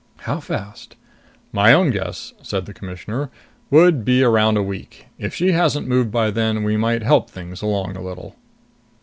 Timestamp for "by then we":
6.09-6.75